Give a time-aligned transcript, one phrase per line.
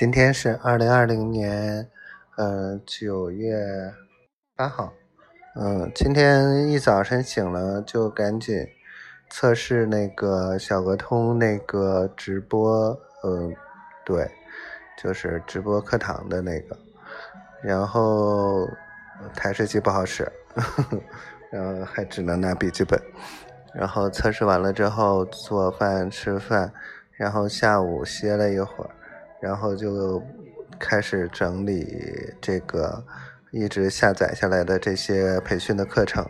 [0.00, 1.86] 今天是二零二零年，
[2.38, 3.92] 嗯，九月
[4.56, 4.90] 八号，
[5.56, 8.66] 嗯，今天一早晨醒了就赶紧
[9.28, 13.54] 测试那个小鹅通那个直播，嗯，
[14.02, 14.26] 对，
[14.96, 16.74] 就是直播课堂的那个，
[17.62, 18.66] 然后
[19.34, 20.26] 台式机不好使，
[21.52, 22.98] 然后还只能拿笔记本，
[23.74, 26.72] 然后测试完了之后做饭吃饭，
[27.12, 28.90] 然后下午歇了一会儿。
[29.40, 30.22] 然后就
[30.78, 33.02] 开始整理这个
[33.50, 36.24] 一直下载下来的这些培训的课程，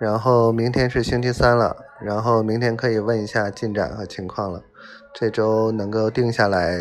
[0.00, 4.62] 然后明天是星期三了，然后明天可以问一下进展和情况了。
[5.14, 6.76] 这周能够定下来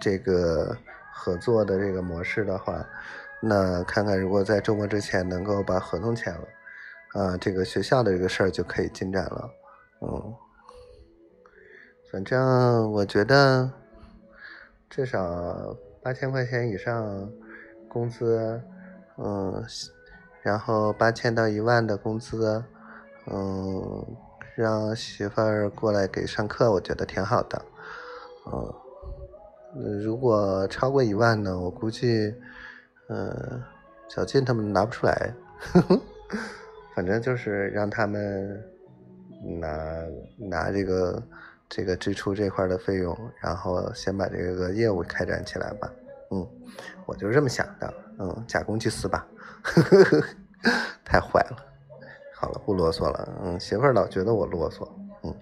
[0.00, 0.76] 这个
[1.12, 2.84] 合作的这个模式的话，
[3.42, 9.50] 那看看如果在周末之前能够把合同签了，啊，这个学校的这个事儿就可以进展了。
[10.00, 10.34] 嗯，
[12.10, 13.70] 反正我觉得。
[14.88, 17.30] 至少八千块钱以上
[17.88, 18.60] 工资，
[19.18, 19.62] 嗯，
[20.42, 22.62] 然后八千到一万的工资，
[23.26, 24.06] 嗯，
[24.54, 27.62] 让媳妇儿过来给上课，我觉得挺好的，
[28.46, 28.72] 嗯，
[30.02, 32.34] 如果超过一万呢，我估计，
[33.08, 33.62] 嗯，
[34.08, 35.34] 小静他们拿不出来，
[36.94, 38.64] 反正就是让他们
[39.60, 40.04] 拿
[40.38, 41.22] 拿这个。
[41.68, 45.90] 这个支出这块的费用，然后先把这个业务开展起来吧。
[46.30, 46.46] 嗯，
[47.06, 47.94] 我就是这么想的。
[48.18, 49.26] 嗯，假公济私吧。
[51.04, 51.56] 太坏了。
[52.34, 53.28] 好了，不啰嗦了。
[53.42, 54.88] 嗯，媳妇儿老觉得我啰嗦。
[55.22, 55.34] 嗯，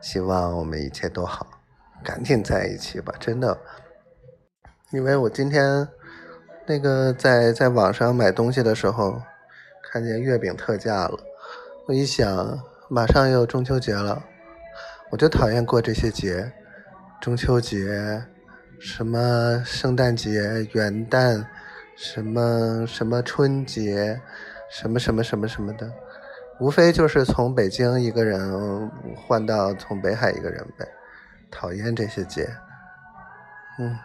[0.00, 1.46] 希望我们一切都好，
[2.02, 3.12] 赶紧在一起吧。
[3.18, 3.58] 真的，
[4.92, 5.86] 因为我今天
[6.66, 9.20] 那个在在网上买东西的时候，
[9.82, 11.18] 看见月饼特价了。
[11.86, 14.22] 我一想，马上又中秋节了。
[15.10, 16.52] 我就讨厌过这些节，
[17.20, 18.22] 中秋节、
[18.80, 21.46] 什么圣诞节、元旦、
[21.96, 24.20] 什么什么春节、
[24.68, 25.90] 什么什么什么什么的，
[26.58, 30.86] 无非就是从北京一个人换到从北海一个人呗。
[31.50, 32.50] 讨厌这些节，
[33.78, 33.96] 嗯，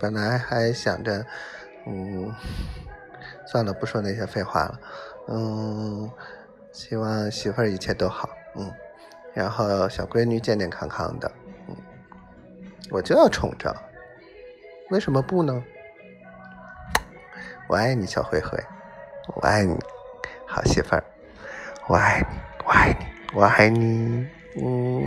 [0.00, 1.24] 本来还想着，
[1.86, 2.32] 嗯，
[3.46, 4.80] 算了，不说那些废话了，
[5.28, 6.10] 嗯，
[6.72, 8.72] 希望媳妇儿一切都好，嗯。
[9.34, 11.30] 然后小闺女健健康康的，
[11.68, 11.76] 嗯，
[12.90, 13.74] 我就要宠着，
[14.90, 15.62] 为什么不呢？
[17.68, 18.58] 我爱你，小灰灰，
[19.34, 19.76] 我爱你，
[20.46, 21.04] 好媳妇儿，
[21.88, 25.04] 我爱你，我爱你，我爱你，嗯。